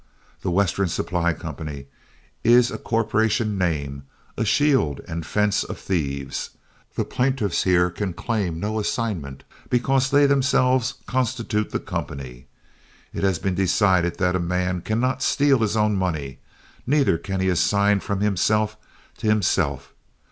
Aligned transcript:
The 0.41 0.49
Western 0.49 0.87
Supply 0.87 1.31
Company 1.31 1.85
is 2.43 2.71
a 2.71 2.79
corporation 2.79 3.55
name, 3.55 4.05
a 4.35 4.43
shield 4.43 4.99
and 5.07 5.23
fence 5.23 5.63
of 5.63 5.77
thieves. 5.77 6.57
The 6.95 7.05
plaintiffs 7.05 7.65
here 7.65 7.91
can 7.91 8.13
claim 8.13 8.59
no 8.59 8.79
assignment, 8.79 9.43
because 9.69 10.09
they 10.09 10.25
themselves 10.25 10.95
constitute 11.05 11.69
the 11.69 11.77
company. 11.79 12.47
It 13.13 13.23
has 13.23 13.37
been 13.37 13.53
decided 13.53 14.17
that 14.17 14.35
a 14.35 14.39
man 14.39 14.81
cannot 14.81 15.21
steal 15.21 15.59
his 15.59 15.77
own 15.77 15.95
money, 15.95 16.39
neither 16.87 17.19
can 17.19 17.39
he 17.39 17.47
assign 17.49 17.99
from 17.99 18.21
himself 18.21 18.77
to 19.19 19.27
himself. 19.27 19.93